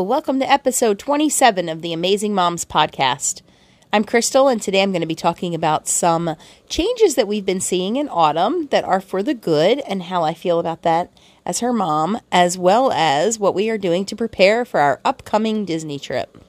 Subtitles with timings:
[0.00, 3.42] Welcome to episode 27 of the Amazing Moms podcast.
[3.92, 6.34] I'm Crystal, and today I'm going to be talking about some
[6.66, 10.32] changes that we've been seeing in autumn that are for the good and how I
[10.32, 11.12] feel about that
[11.44, 15.66] as her mom, as well as what we are doing to prepare for our upcoming
[15.66, 16.42] Disney trip.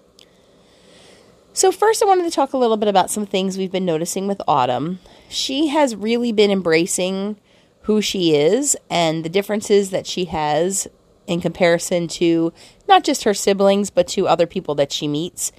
[1.51, 4.25] So, first, I wanted to talk a little bit about some things we've been noticing
[4.25, 4.99] with Autumn.
[5.27, 7.35] She has really been embracing
[7.81, 10.87] who she is and the differences that she has
[11.27, 12.53] in comparison to
[12.87, 15.51] not just her siblings, but to other people that she meets.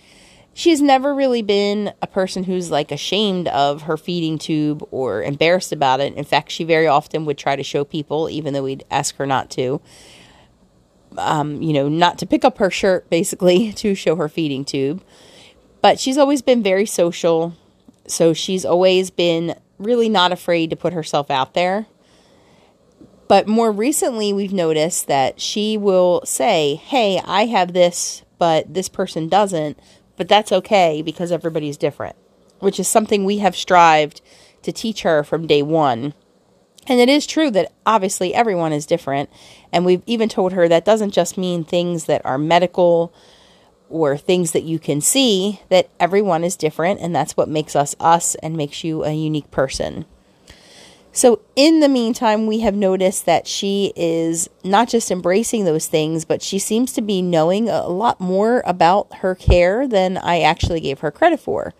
[0.53, 5.73] She's never really been a person who's like ashamed of her feeding tube or embarrassed
[5.73, 6.15] about it.
[6.15, 9.27] In fact, she very often would try to show people, even though we'd ask her
[9.27, 9.81] not to.
[11.19, 15.03] Um, you know, not to pick up her shirt, basically, to show her feeding tube.
[15.81, 17.55] But she's always been very social.
[18.07, 21.87] So she's always been really not afraid to put herself out there.
[23.29, 28.89] But more recently, we've noticed that she will say, Hey, I have this, but this
[28.89, 29.79] person doesn't.
[30.17, 32.17] But that's okay because everybody's different,
[32.61, 34.21] which is something we have strived
[34.63, 36.15] to teach her from day one.
[36.87, 39.31] And it is true that obviously everyone is different.
[39.73, 43.13] And we've even told her that doesn't just mean things that are medical
[43.89, 47.01] or things that you can see, that everyone is different.
[47.01, 50.05] And that's what makes us us and makes you a unique person.
[51.17, 56.25] So, in the meantime, we have noticed that she is not just embracing those things,
[56.25, 60.81] but she seems to be knowing a lot more about her care than I actually
[60.81, 61.73] gave her credit for.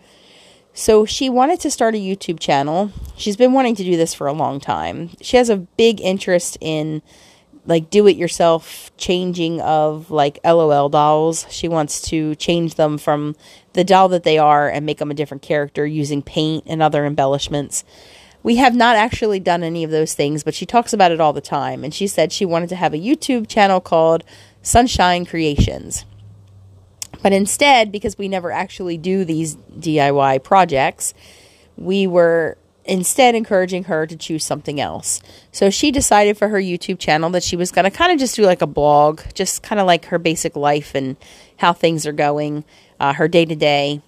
[0.73, 2.93] So, she wanted to start a YouTube channel.
[3.17, 5.09] She's been wanting to do this for a long time.
[5.19, 7.01] She has a big interest in
[7.65, 11.45] like do it yourself changing of like LOL dolls.
[11.49, 13.35] She wants to change them from
[13.73, 17.05] the doll that they are and make them a different character using paint and other
[17.05, 17.83] embellishments.
[18.45, 21.33] We have not actually done any of those things, but she talks about it all
[21.33, 21.83] the time.
[21.83, 24.23] And she said she wanted to have a YouTube channel called
[24.61, 26.05] Sunshine Creations.
[27.23, 31.15] But instead, because we never actually do these DIY projects,
[31.75, 35.23] we were instead encouraging her to choose something else.
[35.51, 38.35] So she decided for her YouTube channel that she was going to kind of just
[38.35, 41.17] do like a blog, just kind of like her basic life and
[41.57, 42.63] how things are going,
[42.99, 44.03] uh, her day to day.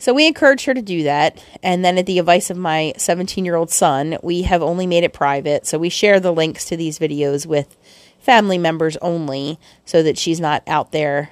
[0.00, 1.44] So we encouraged her to do that.
[1.62, 5.04] And then, at the advice of my 17 year old son, we have only made
[5.04, 5.66] it private.
[5.66, 7.76] So we share the links to these videos with
[8.18, 11.30] family members only so that she's not out there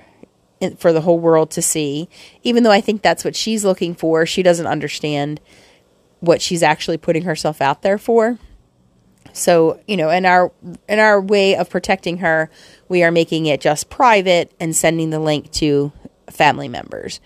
[0.76, 2.10] for the whole world to see.
[2.42, 5.40] Even though I think that's what she's looking for, she doesn't understand
[6.20, 8.38] what she's actually putting herself out there for.
[9.32, 10.52] So, you know, in our
[10.86, 12.50] in our way of protecting her,
[12.86, 15.90] we are making it just private and sending the link to
[16.28, 17.20] family members.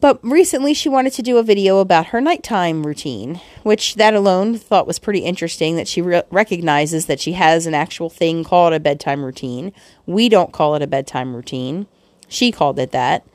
[0.00, 4.56] But recently she wanted to do a video about her nighttime routine, which that alone
[4.56, 8.72] thought was pretty interesting that she re- recognizes that she has an actual thing called
[8.72, 9.72] a bedtime routine.
[10.06, 11.88] We don't call it a bedtime routine.
[12.28, 13.26] She called it that.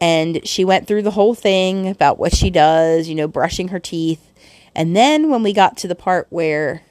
[0.00, 3.78] And she went through the whole thing about what she does, you know, brushing her
[3.78, 4.32] teeth.
[4.74, 6.82] And then when we got to the part where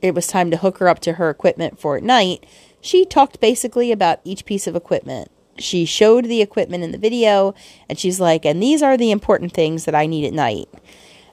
[0.00, 2.46] it was time to hook her up to her equipment for at night,
[2.80, 7.54] she talked basically about each piece of equipment she showed the equipment in the video
[7.88, 10.68] and she's like, and these are the important things that I need at night.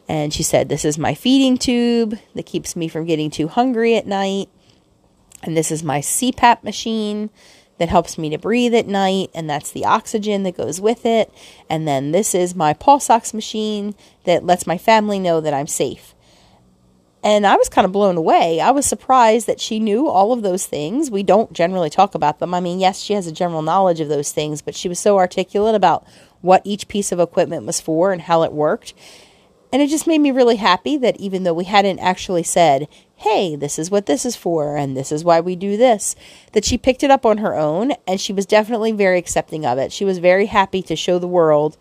[0.08, 3.96] And she said, This is my feeding tube that keeps me from getting too hungry
[3.96, 4.50] at night.
[5.44, 7.30] And this is my CPAP machine
[7.78, 9.30] that helps me to breathe at night.
[9.34, 11.34] And that's the oxygen that goes with it.
[11.70, 13.96] And then this is my pulse ox machine
[14.26, 16.14] that lets my family know that I'm safe.
[17.24, 18.60] And I was kind of blown away.
[18.60, 21.12] I was surprised that she knew all of those things.
[21.12, 22.54] We don't generally talk about them.
[22.54, 25.18] I mean, yes, she has a general knowledge of those things, but she was so
[25.18, 26.06] articulate about
[26.42, 28.96] what each piece of equipment was for and how it worked.
[29.72, 33.56] And it just made me really happy that even though we hadn't actually said, hey,
[33.56, 36.16] this is what this is for, and this is why we do this,
[36.54, 39.78] that she picked it up on her own and she was definitely very accepting of
[39.78, 39.92] it.
[39.94, 41.78] She was very happy to show the world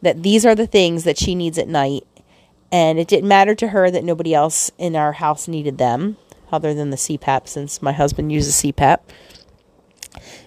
[0.00, 2.04] that these are the things that she needs at night
[2.72, 6.16] and it didn't matter to her that nobody else in our house needed them,
[6.50, 9.00] other than the CPAP, since my husband uses CPAP.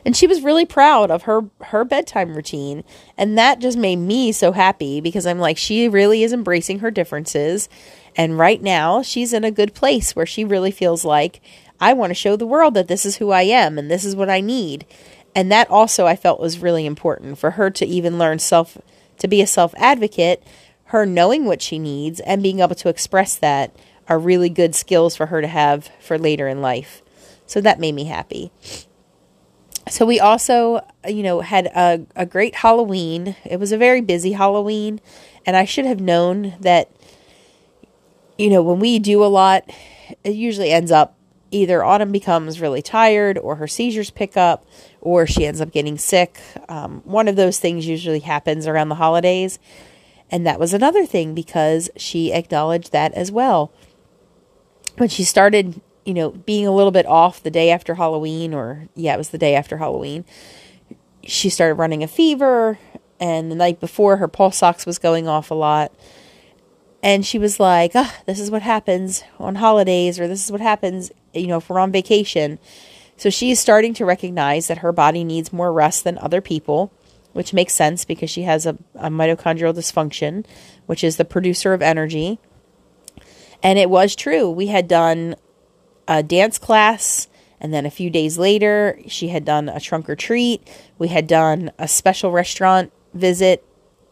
[0.03, 2.83] And she was really proud of her her bedtime routine,
[3.17, 6.91] and that just made me so happy because I'm like she really is embracing her
[6.91, 7.69] differences,
[8.15, 11.41] and right now she's in a good place where she really feels like
[11.79, 14.15] I want to show the world that this is who I am and this is
[14.15, 14.85] what I need.
[15.33, 18.77] And that also I felt was really important for her to even learn self
[19.17, 20.43] to be a self advocate
[20.95, 23.75] her knowing what she needs and being able to express that
[24.07, 27.01] are really good skills for her to have for later in life.
[27.45, 28.49] So that made me happy.
[29.89, 33.35] So we also, you know, had a, a great Halloween.
[33.43, 35.01] It was a very busy Halloween,
[35.45, 36.89] and I should have known that,
[38.37, 39.69] you know, when we do a lot,
[40.23, 41.17] it usually ends up
[41.51, 44.65] either Autumn becomes really tired, or her seizures pick up,
[45.01, 46.39] or she ends up getting sick.
[46.69, 49.59] Um, one of those things usually happens around the holidays.
[50.31, 53.71] And that was another thing because she acknowledged that as well.
[54.97, 58.87] When she started, you know, being a little bit off the day after Halloween, or
[58.95, 60.25] yeah, it was the day after Halloween,
[61.23, 62.79] she started running a fever.
[63.19, 65.93] And the night before, her pulse ox was going off a lot.
[67.01, 70.59] And she was like, oh, this is what happens on holidays, or this is what
[70.59, 72.57] happens, you know, if we're on vacation.
[73.15, 76.91] So she's starting to recognize that her body needs more rest than other people
[77.35, 80.45] which makes sense because she has a, a mitochondrial dysfunction,
[80.85, 82.39] which is the producer of energy.
[83.61, 84.49] And it was true.
[84.49, 85.35] We had done
[86.07, 87.27] a dance class,
[87.59, 90.65] and then a few days later, she had done a trunk or treat.
[90.97, 93.65] We had done a special restaurant visit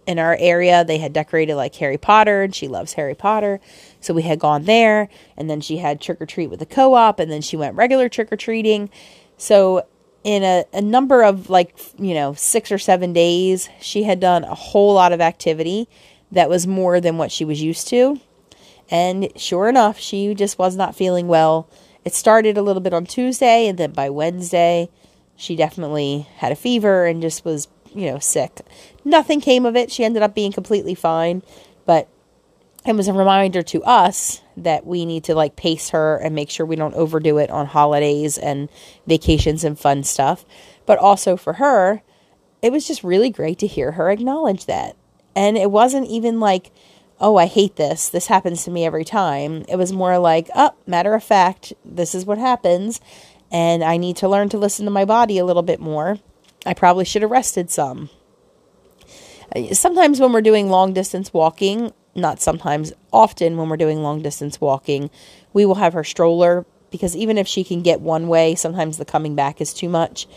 [0.05, 0.83] in our area.
[0.83, 3.61] They had decorated like Harry Potter, and she loves Harry Potter.
[4.01, 6.93] So we had gone there, and then she had trick or treat with the co
[6.93, 8.89] op, and then she went regular trick or treating.
[9.37, 9.85] So
[10.23, 14.43] in a, a number of like you know six or seven days she had done
[14.43, 15.87] a whole lot of activity
[16.31, 18.19] that was more than what she was used to.
[18.89, 21.69] And sure enough she just was not feeling well.
[22.05, 24.89] It started a little bit on tuesday and then by wednesday
[25.35, 28.61] she definitely had a fever and just was you know sick.
[29.05, 29.91] Nothing came of it.
[29.91, 31.41] She ended up being completely fine.
[31.85, 32.07] But
[32.85, 36.49] it was a reminder to us that we need to like pace her and make
[36.49, 38.69] sure we don't overdo it on holidays and
[39.07, 40.45] vacations and fun stuff.
[40.85, 42.01] But also for her,
[42.61, 44.95] it was just really great to hear her acknowledge that.
[45.35, 46.71] And it wasn't even like,
[47.19, 48.09] oh, I hate this.
[48.09, 49.65] This happens to me every time.
[49.67, 53.01] It was more like, oh, matter of fact, this is what happens.
[53.51, 56.19] And I need to learn to listen to my body a little bit more.
[56.65, 58.09] I probably should have rested some.
[59.71, 64.61] Sometimes when we're doing long distance walking, not sometimes, often when we're doing long distance
[64.61, 65.09] walking,
[65.51, 69.05] we will have her stroller because even if she can get one way, sometimes the
[69.05, 70.27] coming back is too much.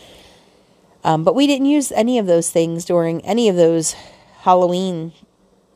[1.05, 3.95] Um, but we didn't use any of those things during any of those
[4.41, 5.13] Halloween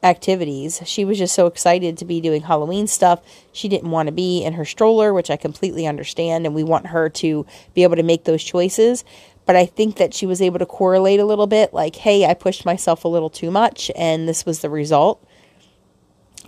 [0.02, 0.80] activities.
[0.86, 3.20] She was just so excited to be doing Halloween stuff.
[3.52, 6.86] She didn't want to be in her stroller, which I completely understand, and we want
[6.86, 9.04] her to be able to make those choices.
[9.46, 12.34] But I think that she was able to correlate a little bit like, hey, I
[12.34, 15.24] pushed myself a little too much, and this was the result.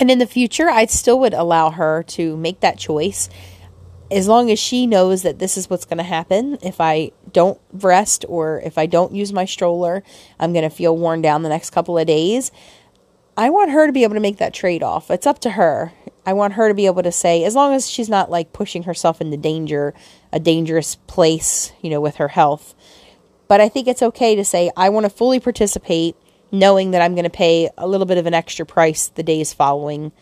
[0.00, 3.28] And in the future, I still would allow her to make that choice
[4.10, 6.58] as long as she knows that this is what's going to happen.
[6.62, 10.02] If I don't rest or if I don't use my stroller,
[10.38, 12.52] I'm going to feel worn down the next couple of days.
[13.36, 15.10] I want her to be able to make that trade off.
[15.10, 15.92] It's up to her.
[16.26, 18.82] I want her to be able to say, as long as she's not like pushing
[18.82, 19.94] herself into danger,
[20.32, 22.74] a dangerous place, you know, with her health.
[23.48, 26.16] But I think it's okay to say, I want to fully participate
[26.52, 29.52] knowing that I'm going to pay a little bit of an extra price the days
[29.52, 30.12] following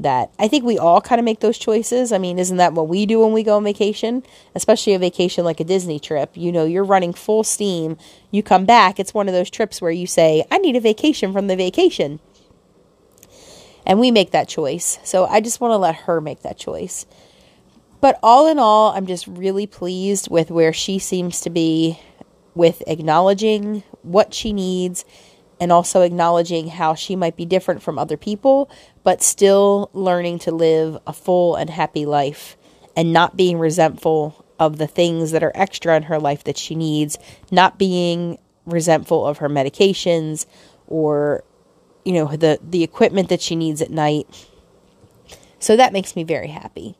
[0.00, 0.30] that.
[0.38, 2.10] I think we all kind of make those choices.
[2.10, 4.24] I mean, isn't that what we do when we go on vacation?
[4.54, 6.30] Especially a vacation like a Disney trip.
[6.34, 7.96] You know, you're running full steam.
[8.30, 11.32] You come back, it's one of those trips where you say, I need a vacation
[11.32, 12.18] from the vacation.
[13.86, 14.98] And we make that choice.
[15.04, 17.04] So I just want to let her make that choice.
[18.00, 22.00] But all in all, I'm just really pleased with where she seems to be
[22.54, 25.04] with acknowledging what she needs
[25.60, 28.70] and also acknowledging how she might be different from other people,
[29.02, 32.56] but still learning to live a full and happy life
[32.96, 36.74] and not being resentful of the things that are extra in her life that she
[36.74, 37.18] needs,
[37.50, 40.46] not being resentful of her medications
[40.86, 41.44] or
[42.04, 44.26] you know the the equipment that she needs at night.
[45.58, 46.96] So that makes me very happy.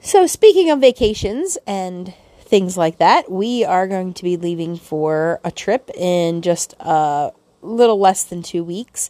[0.00, 2.14] So speaking of vacations and
[2.50, 3.30] things like that.
[3.30, 7.30] We are going to be leaving for a trip in just a
[7.62, 9.08] little less than two weeks.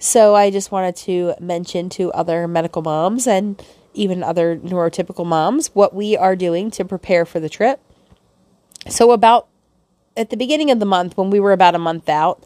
[0.00, 3.62] So I just wanted to mention to other medical moms and
[3.94, 7.80] even other neurotypical moms what we are doing to prepare for the trip.
[8.88, 9.46] So, about
[10.16, 12.42] at the beginning of the month, when we were about a month out,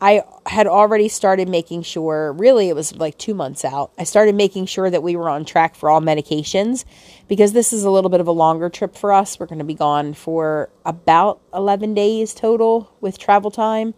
[0.00, 3.92] I had already started making sure, really, it was like two months out.
[3.96, 6.84] I started making sure that we were on track for all medications
[7.28, 9.40] because this is a little bit of a longer trip for us.
[9.40, 13.94] We're going to be gone for about 11 days total with travel time.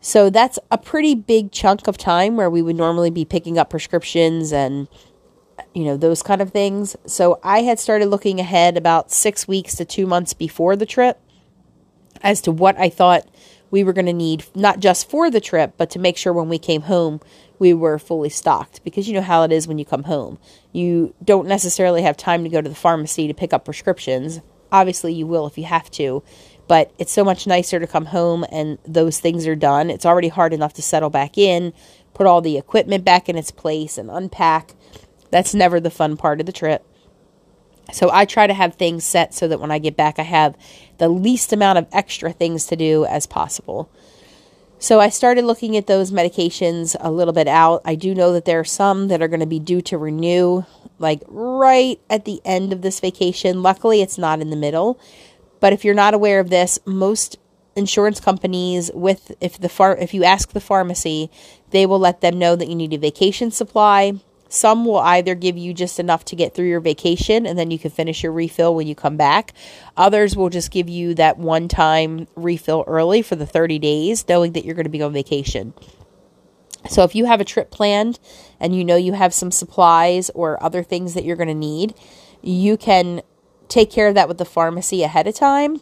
[0.00, 3.70] So that's a pretty big chunk of time where we would normally be picking up
[3.70, 4.86] prescriptions and,
[5.74, 6.94] you know, those kind of things.
[7.06, 11.20] So I had started looking ahead about six weeks to two months before the trip
[12.22, 13.26] as to what I thought
[13.72, 16.48] we were going to need not just for the trip, but to make sure when
[16.48, 17.20] we came home
[17.62, 20.36] we were fully stocked because you know how it is when you come home.
[20.72, 24.40] You don't necessarily have time to go to the pharmacy to pick up prescriptions.
[24.72, 26.24] Obviously, you will if you have to,
[26.66, 29.90] but it's so much nicer to come home and those things are done.
[29.90, 31.72] It's already hard enough to settle back in,
[32.14, 34.74] put all the equipment back in its place, and unpack.
[35.30, 36.84] That's never the fun part of the trip.
[37.92, 40.56] So I try to have things set so that when I get back, I have
[40.98, 43.90] the least amount of extra things to do as possible.
[44.78, 47.82] So I started looking at those medications a little bit out.
[47.84, 50.64] I do know that there are some that are going to be due to renew
[50.98, 53.62] like right at the end of this vacation.
[53.62, 54.98] Luckily, it's not in the middle.
[55.60, 57.38] But if you're not aware of this, most
[57.76, 61.30] insurance companies with if the far if you ask the pharmacy,
[61.70, 64.14] they will let them know that you need a vacation supply.
[64.52, 67.78] Some will either give you just enough to get through your vacation and then you
[67.78, 69.54] can finish your refill when you come back.
[69.96, 74.52] Others will just give you that one time refill early for the 30 days, knowing
[74.52, 75.72] that you're going to be on vacation.
[76.86, 78.20] So if you have a trip planned
[78.60, 81.94] and you know you have some supplies or other things that you're going to need,
[82.42, 83.22] you can
[83.68, 85.80] take care of that with the pharmacy ahead of time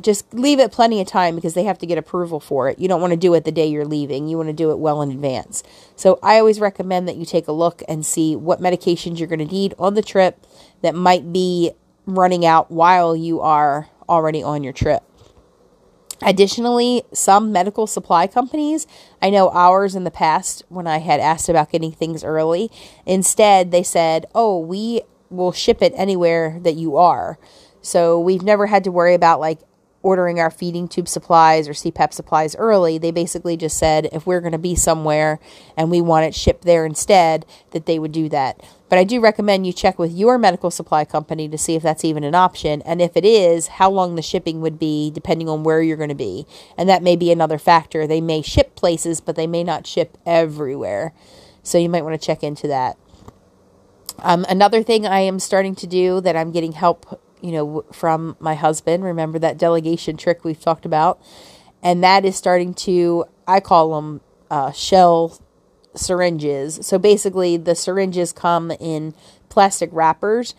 [0.00, 2.78] just leave it plenty of time because they have to get approval for it.
[2.78, 4.28] You don't want to do it the day you're leaving.
[4.28, 5.62] You want to do it well in advance.
[5.94, 9.38] So I always recommend that you take a look and see what medications you're going
[9.38, 10.44] to need on the trip
[10.82, 11.72] that might be
[12.04, 15.02] running out while you are already on your trip.
[16.22, 18.86] Additionally, some medical supply companies,
[19.20, 22.70] I know ours in the past when I had asked about getting things early,
[23.04, 27.38] instead they said, "Oh, we will ship it anywhere that you are."
[27.82, 29.58] So we've never had to worry about like
[30.06, 32.96] ordering our feeding tube supplies or CPAP supplies early.
[32.96, 35.40] They basically just said if we're going to be somewhere
[35.76, 38.62] and we want it shipped there instead, that they would do that.
[38.88, 42.04] But I do recommend you check with your medical supply company to see if that's
[42.04, 42.82] even an option.
[42.82, 46.08] And if it is, how long the shipping would be depending on where you're going
[46.08, 46.46] to be.
[46.78, 48.06] And that may be another factor.
[48.06, 51.14] They may ship places, but they may not ship everywhere.
[51.64, 52.96] So you might want to check into that.
[54.20, 58.36] Um, another thing I am starting to do that I'm getting help you know, from
[58.40, 59.04] my husband.
[59.04, 61.20] Remember that delegation trick we've talked about?
[61.82, 65.38] And that is starting to, I call them uh, shell
[65.94, 66.80] syringes.
[66.82, 69.14] So basically, the syringes come in
[69.48, 70.54] plastic wrappers,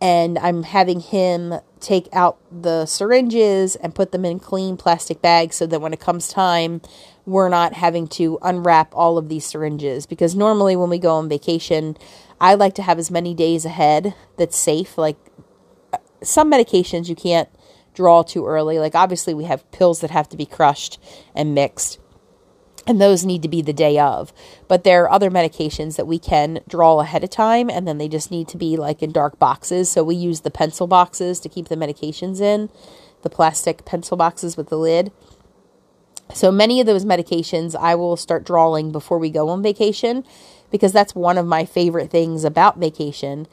[0.00, 5.56] and I'm having him take out the syringes and put them in clean plastic bags
[5.56, 6.80] so that when it comes time,
[7.26, 10.06] we're not having to unwrap all of these syringes.
[10.06, 11.96] Because normally, when we go on vacation,
[12.40, 15.16] I like to have as many days ahead that's safe, like
[16.22, 17.48] some medications you can't
[17.94, 18.78] draw too early.
[18.78, 20.98] Like obviously we have pills that have to be crushed
[21.34, 21.98] and mixed
[22.86, 24.32] and those need to be the day of.
[24.68, 28.08] But there are other medications that we can draw ahead of time, and then they
[28.08, 29.90] just need to be like in dark boxes.
[29.90, 32.68] So we use the pencil boxes to keep the medications in,
[33.22, 35.12] the plastic pencil boxes with the lid.
[36.32, 40.24] So many of those medications I will start drawing before we go on vacation
[40.70, 43.46] because that's one of my favorite things about vacation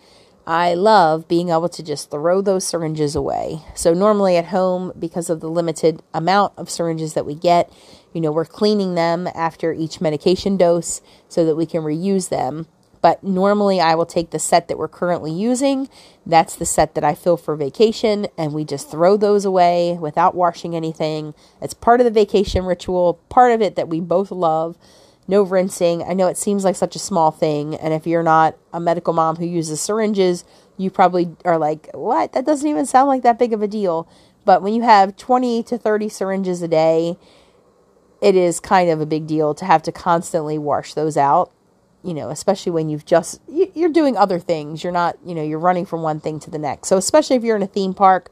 [0.52, 3.62] I love being able to just throw those syringes away.
[3.74, 7.72] So, normally at home, because of the limited amount of syringes that we get,
[8.12, 12.68] you know, we're cleaning them after each medication dose so that we can reuse them.
[13.02, 15.88] But normally, I will take the set that we're currently using.
[16.26, 20.36] That's the set that I fill for vacation, and we just throw those away without
[20.36, 21.34] washing anything.
[21.62, 24.78] It's part of the vacation ritual, part of it that we both love
[25.32, 26.04] no rinsing.
[26.04, 29.14] I know it seems like such a small thing, and if you're not a medical
[29.14, 30.44] mom who uses syringes,
[30.78, 32.34] you probably are like, what?
[32.34, 34.08] That doesn't even sound like that big of a deal.
[34.44, 37.18] But when you have 20 to 30 syringes a day,
[38.22, 41.52] it is kind of a big deal to have to constantly wash those out,
[42.04, 44.84] you know, especially when you've just, you're doing other things.
[44.84, 46.90] You're not, you know, you're running from one thing to the next.
[46.90, 48.30] So, especially if you're in a theme park,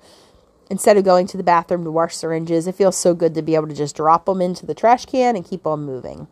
[0.70, 3.56] instead of going to the bathroom to wash syringes, it feels so good to be
[3.56, 6.28] able to just drop them into the trash can and keep on moving.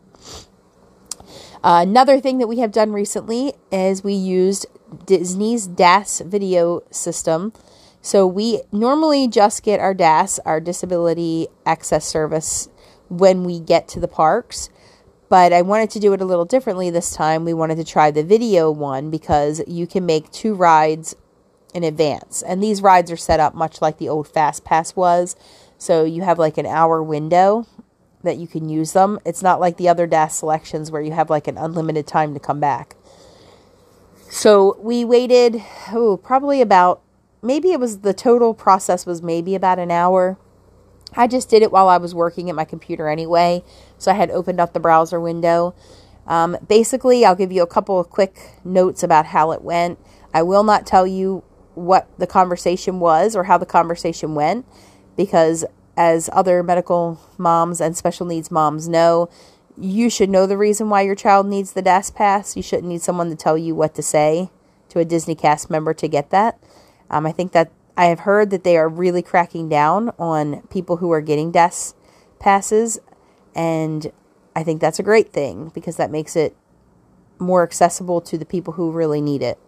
[1.62, 4.66] Another thing that we have done recently is we used
[5.06, 7.52] Disney's DAS video system.
[8.00, 12.68] So we normally just get our DAS, our Disability Access Service,
[13.08, 14.70] when we get to the parks.
[15.28, 17.44] But I wanted to do it a little differently this time.
[17.44, 21.16] We wanted to try the video one because you can make two rides
[21.74, 22.42] in advance.
[22.42, 25.36] And these rides are set up much like the old Fast Pass was.
[25.76, 27.66] So you have like an hour window
[28.28, 29.18] that you can use them.
[29.24, 32.40] It's not like the other DAS selections where you have like an unlimited time to
[32.40, 32.94] come back.
[34.30, 37.00] So we waited, oh, probably about,
[37.42, 40.38] maybe it was the total process was maybe about an hour.
[41.16, 43.64] I just did it while I was working at my computer anyway.
[43.96, 45.74] So I had opened up the browser window.
[46.26, 49.98] Um, basically, I'll give you a couple of quick notes about how it went.
[50.34, 51.42] I will not tell you
[51.74, 54.66] what the conversation was or how the conversation went
[55.16, 55.64] because
[55.98, 59.28] as other medical moms and special needs moms know,
[59.76, 62.56] you should know the reason why your child needs the DAS pass.
[62.56, 64.48] You shouldn't need someone to tell you what to say
[64.90, 66.56] to a Disney cast member to get that.
[67.10, 70.98] Um, I think that I have heard that they are really cracking down on people
[70.98, 71.96] who are getting DAS
[72.38, 73.00] passes,
[73.52, 74.12] and
[74.54, 76.56] I think that's a great thing because that makes it
[77.40, 79.58] more accessible to the people who really need it.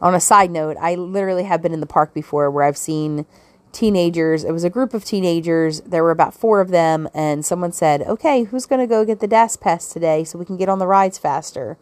[0.00, 3.26] On a side note, I literally have been in the park before where I've seen
[3.72, 4.44] teenagers.
[4.44, 5.80] It was a group of teenagers.
[5.82, 9.20] There were about four of them, and someone said, Okay, who's going to go get
[9.20, 11.78] the DAS pass today so we can get on the rides faster?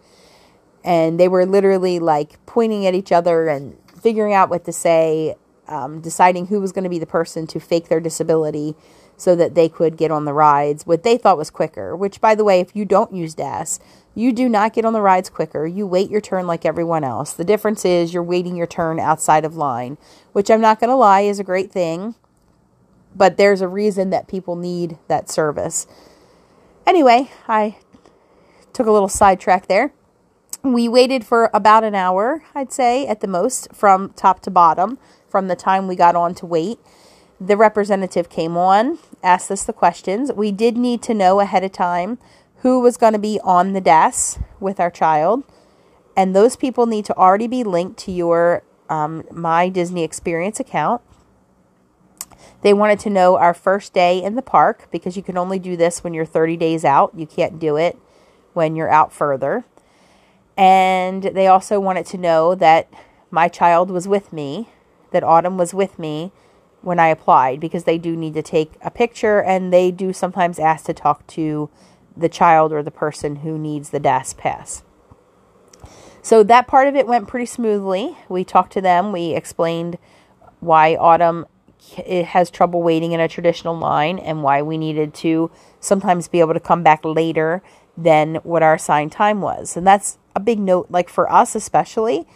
[0.84, 5.36] And they were literally like pointing at each other and figuring out what to say,
[5.66, 8.74] um, deciding who was going to be the person to fake their disability
[9.16, 11.96] so that they could get on the rides, what they thought was quicker.
[11.96, 13.80] Which, by the way, if you don't use DAS,
[14.18, 15.64] you do not get on the rides quicker.
[15.64, 17.32] You wait your turn like everyone else.
[17.32, 19.96] The difference is you're waiting your turn outside of line,
[20.32, 22.16] which I'm not going to lie is a great thing,
[23.14, 25.86] but there's a reason that people need that service.
[26.84, 27.78] Anyway, I
[28.72, 29.92] took a little sidetrack there.
[30.64, 34.98] We waited for about an hour, I'd say, at the most, from top to bottom,
[35.28, 36.80] from the time we got on to wait.
[37.40, 40.32] The representative came on, asked us the questions.
[40.32, 42.18] We did need to know ahead of time
[42.62, 45.44] who was going to be on the DAS with our child.
[46.16, 51.02] And those people need to already be linked to your um, My Disney Experience account.
[52.62, 55.76] They wanted to know our first day in the park because you can only do
[55.76, 57.12] this when you're 30 days out.
[57.16, 57.96] You can't do it
[58.52, 59.64] when you're out further.
[60.56, 62.92] And they also wanted to know that
[63.30, 64.70] my child was with me,
[65.12, 66.32] that Autumn was with me
[66.80, 70.58] when I applied because they do need to take a picture and they do sometimes
[70.58, 71.70] ask to talk to
[72.18, 74.82] the child or the person who needs the DAS pass.
[76.22, 78.16] So that part of it went pretty smoothly.
[78.28, 79.98] We talked to them, we explained
[80.60, 81.46] why Autumn
[81.96, 86.54] has trouble waiting in a traditional line and why we needed to sometimes be able
[86.54, 87.62] to come back later
[87.96, 89.76] than what our assigned time was.
[89.76, 92.26] And that's a big note, like for us especially.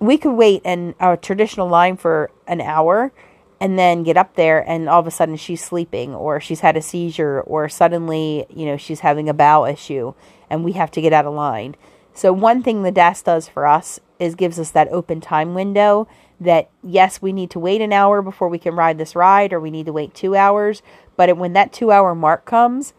[0.00, 3.12] We could wait in a traditional line for an hour
[3.60, 6.76] and then get up there and all of a sudden she's sleeping or she's had
[6.76, 10.14] a seizure or suddenly, you know, she's having a bowel issue
[10.48, 11.74] and we have to get out of line.
[12.14, 16.08] So one thing the DAS does for us is gives us that open time window
[16.40, 19.60] that yes, we need to wait an hour before we can ride this ride or
[19.60, 20.82] we need to wait 2 hours,
[21.16, 22.92] but when that 2 hour mark comes,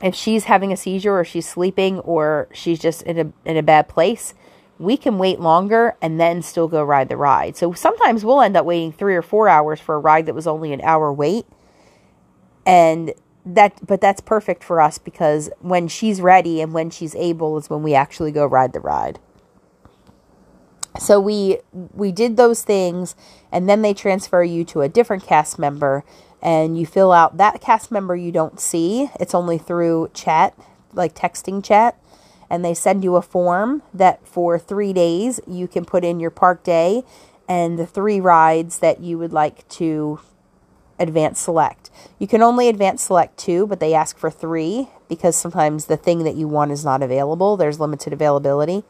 [0.00, 3.62] if she's having a seizure or she's sleeping or she's just in a in a
[3.62, 4.34] bad place,
[4.78, 7.56] we can wait longer and then still go ride the ride.
[7.56, 10.46] So sometimes we'll end up waiting 3 or 4 hours for a ride that was
[10.46, 11.46] only an hour wait.
[12.64, 13.14] And
[13.46, 17.70] that but that's perfect for us because when she's ready and when she's able is
[17.70, 19.20] when we actually go ride the ride.
[20.98, 23.14] So we we did those things
[23.52, 26.04] and then they transfer you to a different cast member
[26.42, 29.10] and you fill out that cast member you don't see.
[29.20, 30.58] It's only through chat,
[30.92, 32.00] like texting chat.
[32.48, 36.30] And they send you a form that for three days you can put in your
[36.30, 37.02] park day
[37.48, 40.20] and the three rides that you would like to
[40.98, 41.90] advance select.
[42.18, 46.24] You can only advance select two, but they ask for three because sometimes the thing
[46.24, 47.56] that you want is not available.
[47.56, 48.84] There's limited availability.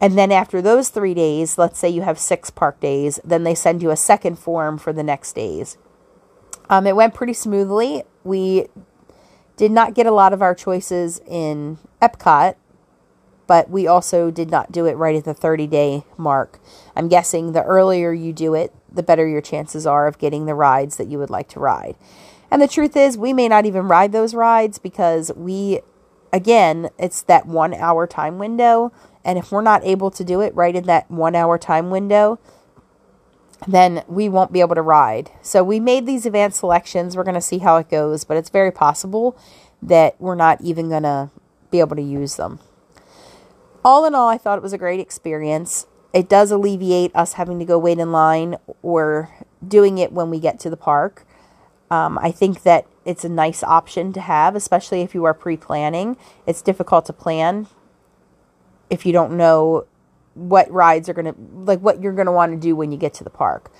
[0.00, 3.54] And then after those three days, let's say you have six park days, then they
[3.54, 5.76] send you a second form for the next days.
[6.70, 8.04] Um, it went pretty smoothly.
[8.24, 8.66] We
[9.60, 12.54] did not get a lot of our choices in Epcot,
[13.46, 16.58] but we also did not do it right at the 30 day mark.
[16.96, 20.54] I'm guessing the earlier you do it, the better your chances are of getting the
[20.54, 21.94] rides that you would like to ride.
[22.50, 25.80] And the truth is, we may not even ride those rides because we,
[26.32, 28.94] again, it's that one hour time window.
[29.26, 32.38] And if we're not able to do it right in that one hour time window,
[33.66, 35.30] then we won't be able to ride.
[35.42, 37.16] So we made these advanced selections.
[37.16, 39.38] We're going to see how it goes, but it's very possible
[39.82, 41.30] that we're not even going to
[41.70, 42.60] be able to use them.
[43.84, 45.86] All in all, I thought it was a great experience.
[46.12, 49.30] It does alleviate us having to go wait in line or
[49.66, 51.26] doing it when we get to the park.
[51.90, 55.56] Um, I think that it's a nice option to have, especially if you are pre
[55.56, 56.16] planning.
[56.46, 57.66] It's difficult to plan
[58.90, 59.86] if you don't know
[60.40, 62.98] what rides are going to like what you're going to want to do when you
[62.98, 63.70] get to the park.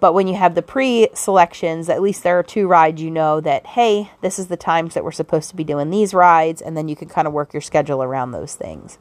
[0.00, 3.40] But when you have the pre selections, at least there are two rides you know
[3.40, 6.76] that, hey, this is the times that we're supposed to be doing these rides, and
[6.76, 8.98] then you can kind of work your schedule around those things.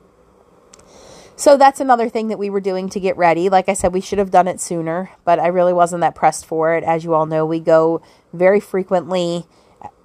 [1.36, 3.50] So that's another thing that we were doing to get ready.
[3.50, 6.46] Like I said, we should have done it sooner, but I really wasn't that pressed
[6.46, 6.84] for it.
[6.84, 9.48] As you all know, we go very frequently.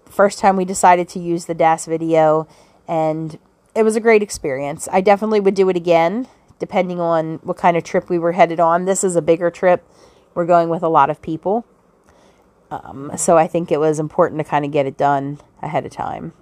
[0.07, 2.49] First time we decided to use the DAS video,
[2.89, 3.39] and
[3.75, 4.89] it was a great experience.
[4.91, 6.27] I definitely would do it again
[6.59, 8.85] depending on what kind of trip we were headed on.
[8.85, 9.87] This is a bigger trip.
[10.35, 11.65] We're going with a lot of people.
[12.71, 15.93] Um, so I think it was important to kind of get it done ahead of
[15.93, 16.33] time.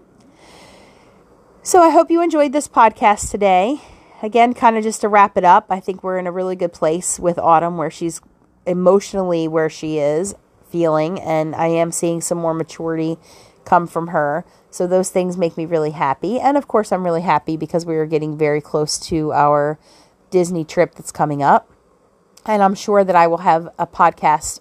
[1.63, 3.81] So I hope you enjoyed this podcast today.
[4.23, 6.73] Again, kind of just to wrap it up, I think we're in a really good
[6.73, 8.21] place with Autumn where she's
[8.67, 10.35] emotionally where she is
[10.71, 13.19] feeling, and I am seeing some more maturity
[13.65, 14.45] come from her.
[14.71, 16.41] So those things make me really happy.
[16.41, 19.79] And of course, I'm really happy because we are getting very close to our
[20.35, 21.71] Disney trip that's coming up.
[22.45, 24.59] And I'm sure that I will have a podcast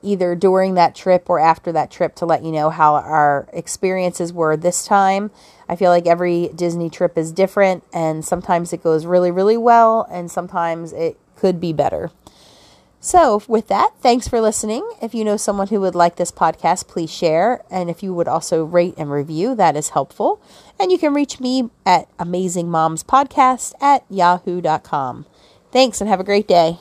[0.00, 4.32] either during that trip or after that trip to let you know how our experiences
[4.32, 5.32] were this time.
[5.68, 10.06] I feel like every Disney trip is different, and sometimes it goes really, really well,
[10.08, 12.12] and sometimes it could be better.
[13.00, 14.88] So, with that, thanks for listening.
[15.00, 17.62] If you know someone who would like this podcast, please share.
[17.70, 20.42] And if you would also rate and review, that is helpful.
[20.80, 25.26] And you can reach me at amazingmomspodcast at yahoo.com.
[25.70, 26.78] Thanks and have a great day.